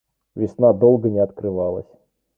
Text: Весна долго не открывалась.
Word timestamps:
Весна 0.35 0.73
долго 0.73 1.07
не 1.11 1.19
открывалась. 1.21 1.93